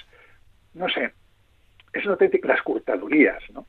No 0.74 0.90
sé, 0.90 1.12
es 1.94 2.04
una 2.04 2.14
auténtica, 2.14 2.48
las 2.48 2.62
curtadurías, 2.62 3.42
¿no? 3.52 3.68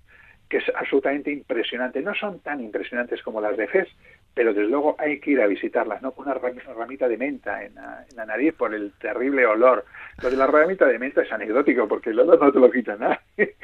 que 0.49 0.59
es 0.59 0.65
absolutamente 0.75 1.33
impresionante. 1.33 2.01
No 2.01 2.15
son 2.15 2.41
tan 2.41 2.61
impresionantes 2.61 3.23
como 3.23 3.41
las 3.41 3.57
de 3.57 3.67
Fes, 3.67 3.89
pero 4.35 4.53
desde 4.53 4.69
luego 4.69 4.95
hay 4.99 5.19
que 5.21 5.33
ir 5.33 5.41
a 5.41 5.47
visitarlas, 5.47 6.03
¿no? 6.03 6.13
Con 6.13 6.27
una 6.27 6.35
ramita 6.35 7.09
de 7.09 7.17
menta 7.17 7.65
en 7.65 7.75
la, 7.75 8.27
nariz 8.27 8.55
por 8.55 8.75
el 8.75 8.93
terrible 8.93 9.47
olor. 9.47 9.85
Lo 10.23 10.31
de 10.31 10.37
la 10.37 10.47
ramita 10.47 10.87
de 10.87 10.99
menta 10.99 11.23
es 11.23 11.33
anecdótico 11.33 11.89
porque 11.89 12.11
el 12.11 12.21
olor 12.21 12.41
no 12.41 12.53
te 12.53 12.61
lo 12.61 12.71
quita 12.71 12.97
nadie, 12.97 13.19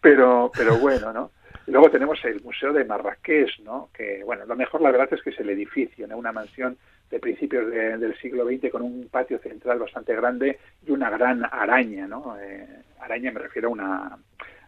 pero, 0.00 0.50
pero 0.56 0.78
bueno, 0.78 1.12
¿no? 1.12 1.30
luego 1.66 1.90
tenemos 1.90 2.24
el 2.24 2.40
Museo 2.42 2.72
de 2.72 2.84
Marrakech, 2.84 3.58
¿no? 3.64 3.88
Que, 3.92 4.22
bueno, 4.24 4.46
lo 4.46 4.54
mejor 4.54 4.80
la 4.82 4.92
verdad 4.92 5.08
es 5.12 5.22
que 5.22 5.30
es 5.30 5.40
el 5.40 5.50
edificio, 5.50 6.06
¿no? 6.06 6.16
Una 6.16 6.32
mansión 6.32 6.76
de 7.10 7.18
principios 7.18 7.68
del 7.70 8.16
siglo 8.18 8.46
XX 8.46 8.70
con 8.70 8.82
un 8.82 9.08
patio 9.10 9.38
central 9.38 9.78
bastante 9.78 10.14
grande 10.14 10.58
y 10.86 10.90
una 10.92 11.10
gran 11.10 11.44
araña, 11.44 12.06
¿no? 12.06 12.36
Eh, 12.40 12.66
araña 13.00 13.30
me 13.32 13.40
refiero 13.40 13.68
a 13.68 13.72
una, 13.72 14.18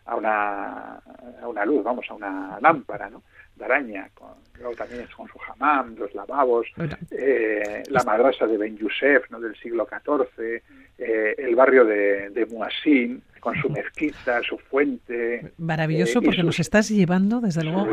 a 0.04 0.16
una, 0.16 0.94
a 1.42 1.48
una 1.48 1.64
luz, 1.64 1.84
vamos, 1.84 2.06
a 2.10 2.14
una 2.14 2.58
lámpara, 2.60 3.10
¿no? 3.10 3.22
de 3.58 3.64
araña, 3.64 4.08
con, 4.14 4.28
luego 4.58 4.74
también 4.74 5.06
con 5.14 5.28
su 5.28 5.38
hamam, 5.46 5.96
los 5.96 6.14
lavabos, 6.14 6.66
eh, 7.10 7.82
la 7.90 8.02
madrasa 8.04 8.46
de 8.46 8.56
Ben 8.56 8.76
Youssef, 8.78 9.30
¿no? 9.30 9.40
del 9.40 9.56
siglo 9.56 9.86
XIV, 9.86 10.62
eh, 10.98 11.34
el 11.36 11.54
barrio 11.54 11.84
de, 11.84 12.30
de 12.30 12.46
Muasin, 12.46 13.22
con 13.40 13.54
su 13.60 13.68
mezquita, 13.68 14.40
su 14.42 14.58
fuente. 14.58 15.52
Maravilloso, 15.58 16.22
porque 16.22 16.42
nos 16.42 16.58
estás 16.58 16.88
llevando, 16.88 17.40
desde 17.40 17.62
luego, 17.64 17.88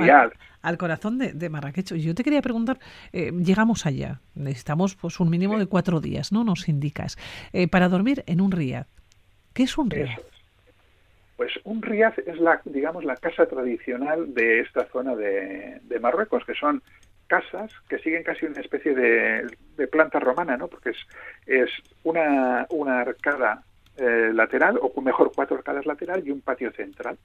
al, 0.61 0.77
corazón 0.77 1.19
de, 1.19 1.33
de, 1.33 1.49
Marrakech. 1.49 1.93
Yo 1.93 2.15
te 2.15 2.23
quería 2.23 2.41
preguntar, 2.41 2.79
llegamos 3.11 3.85
allá, 3.85 4.21
necesitamos 4.33 4.95
pues 4.95 5.19
un 5.19 5.29
mínimo 5.29 5.59
de 5.59 5.67
cuatro 5.67 6.01
días, 6.01 6.31
¿no? 6.31 6.43
Nos 6.43 6.67
indicas. 6.67 7.17
para 7.69 7.89
dormir 7.89 8.23
en 8.25 8.41
un 8.41 8.51
riad. 8.51 8.87
¿Qué 9.55 9.63
es 9.63 9.77
un 9.77 9.89
riad? 9.89 10.19
Pues 11.37 11.53
un 11.63 11.81
riad 11.81 12.13
es 12.25 12.37
la, 12.39 12.61
digamos, 12.65 13.05
la 13.05 13.15
casa 13.15 13.45
tradicional 13.45 14.33
de 14.33 14.59
esta 14.59 14.85
zona 14.87 15.15
de, 15.15 15.79
Marruecos, 16.01 16.43
que 16.45 16.53
son 16.53 16.83
casas 17.27 17.71
que 17.87 17.97
siguen 17.99 18.23
casi 18.23 18.45
una 18.45 18.59
especie 18.59 18.93
de, 18.93 19.87
planta 19.87 20.19
romana, 20.19 20.57
¿no? 20.57 20.67
Porque 20.67 20.89
es, 20.89 20.97
es 21.47 21.69
una, 22.03 22.67
una 22.69 22.99
arcada 22.99 23.63
eh, 23.95 24.31
lateral, 24.33 24.77
o 24.81 25.01
mejor, 25.01 25.31
cuatro 25.33 25.55
arcadas 25.55 25.85
lateral 25.85 26.21
y 26.27 26.31
un 26.31 26.41
patio 26.41 26.73
central. 26.73 27.17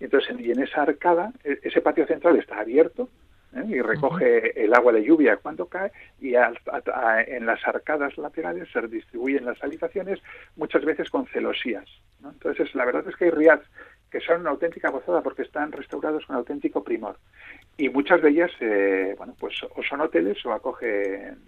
Entonces, 0.00 0.40
y 0.40 0.52
en 0.52 0.62
esa 0.62 0.82
arcada, 0.82 1.32
e, 1.44 1.58
ese 1.64 1.82
patio 1.82 2.06
central 2.06 2.36
está 2.36 2.60
abierto, 2.60 3.10
¿eh? 3.54 3.64
y 3.68 3.80
recoge 3.80 4.64
el 4.64 4.74
agua 4.74 4.92
de 4.92 5.04
lluvia 5.04 5.36
cuando 5.36 5.66
cae 5.66 5.92
y 6.20 6.34
en 6.34 7.46
las 7.46 7.66
arcadas 7.66 8.16
laterales 8.18 8.68
se 8.72 8.80
distribuyen 8.88 9.44
las 9.44 9.62
habitaciones 9.62 10.20
muchas 10.56 10.84
veces 10.84 11.10
con 11.10 11.26
celosías. 11.26 11.88
Entonces 12.24 12.74
la 12.74 12.84
verdad 12.84 13.04
es 13.08 13.16
que 13.16 13.26
hay 13.26 13.30
riads 13.30 13.64
que 14.10 14.20
son 14.20 14.42
una 14.42 14.50
auténtica 14.50 14.90
gozada 14.90 15.22
porque 15.22 15.42
están 15.42 15.72
restaurados 15.72 16.24
con 16.26 16.36
auténtico 16.36 16.84
primor 16.84 17.18
y 17.76 17.88
muchas 17.88 18.22
de 18.22 18.30
ellas 18.30 18.50
eh, 18.60 19.14
bueno 19.18 19.34
pues 19.38 19.54
o 19.62 19.82
son 19.82 20.00
hoteles 20.00 20.44
o 20.46 20.52
acogen 20.52 21.38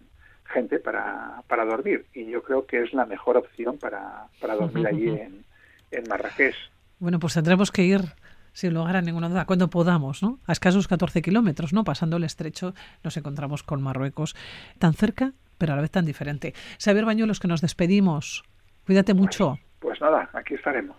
gente 0.45 0.79
para, 0.79 1.43
para 1.49 1.65
dormir 1.65 2.07
y 2.13 2.27
yo 2.27 2.43
creo 2.43 2.67
que 2.67 2.83
es 2.83 2.93
la 2.93 3.07
mejor 3.07 3.37
opción 3.37 3.79
para, 3.79 4.27
para 4.41 4.55
dormir 4.55 4.87
allí 4.87 5.09
en, 5.09 5.45
en 5.91 6.09
Marrakech. 6.09 6.55
Bueno, 6.99 7.19
pues 7.19 7.35
tendremos 7.35 7.71
que 7.71 7.83
ir 7.83 8.01
sin 8.57 8.73
lugar 8.73 8.97
a 8.97 9.03
ninguna 9.03 9.29
duda, 9.29 9.45
cuando 9.45 9.69
podamos, 9.69 10.23
¿no? 10.23 10.39
A 10.47 10.53
escasos 10.53 10.89
14 10.89 11.21
kilómetros, 11.21 11.75
¿no? 11.75 11.85
Pasando 11.85 12.17
el 12.17 12.25
estrecho, 12.25 12.73
nos 13.05 13.15
encontramos 13.19 13.63
con 13.63 13.83
Marruecos, 13.83 14.35
tan 14.79 14.95
cerca, 14.95 15.35
pero 15.59 15.75
a 15.75 15.77
la 15.77 15.83
vez 15.83 15.91
tan 15.91 16.07
diferente. 16.07 16.55
Xavier 16.83 17.05
Bañuelos, 17.05 17.39
que 17.39 17.49
nos 17.49 17.61
despedimos. 17.61 18.45
Cuídate 18.87 19.13
mucho. 19.13 19.59
pues 19.79 20.01
nada, 20.01 20.31
aquí 20.33 20.55
estaremos. 20.55 20.97